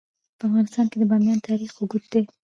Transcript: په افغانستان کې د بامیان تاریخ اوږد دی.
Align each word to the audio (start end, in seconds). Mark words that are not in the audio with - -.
په 0.37 0.43
افغانستان 0.49 0.85
کې 0.89 0.97
د 0.99 1.03
بامیان 1.11 1.39
تاریخ 1.49 1.71
اوږد 1.75 2.03
دی. 2.13 2.23